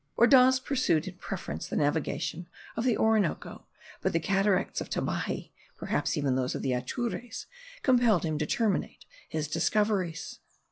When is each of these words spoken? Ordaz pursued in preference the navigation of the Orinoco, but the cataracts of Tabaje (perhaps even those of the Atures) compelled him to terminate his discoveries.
Ordaz 0.17 0.59
pursued 0.59 1.07
in 1.07 1.19
preference 1.19 1.67
the 1.67 1.75
navigation 1.75 2.47
of 2.75 2.85
the 2.85 2.97
Orinoco, 2.97 3.67
but 4.01 4.13
the 4.13 4.19
cataracts 4.19 4.81
of 4.81 4.89
Tabaje 4.89 5.51
(perhaps 5.77 6.17
even 6.17 6.35
those 6.35 6.55
of 6.55 6.63
the 6.63 6.73
Atures) 6.73 7.45
compelled 7.83 8.23
him 8.23 8.39
to 8.39 8.47
terminate 8.47 9.05
his 9.29 9.47
discoveries. 9.47 10.39